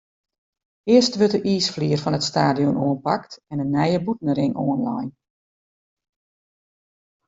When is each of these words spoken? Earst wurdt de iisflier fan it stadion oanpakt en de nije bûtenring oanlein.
Earst 0.93 1.13
wurdt 1.19 1.35
de 1.35 1.41
iisflier 1.51 1.99
fan 2.03 2.17
it 2.17 2.29
stadion 2.31 2.81
oanpakt 2.85 3.31
en 3.51 3.57
de 3.61 3.67
nije 3.75 3.99
bûtenring 4.05 4.53
oanlein. 4.65 5.09